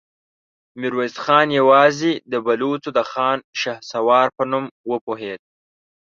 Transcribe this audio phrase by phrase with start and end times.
[0.79, 5.39] ميرويس خان يواځې د بلوڅو د خان شهسوار په نوم وپوهېد.